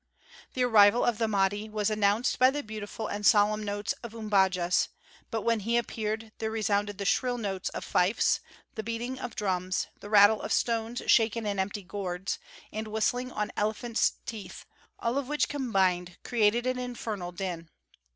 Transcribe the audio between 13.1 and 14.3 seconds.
on elephants'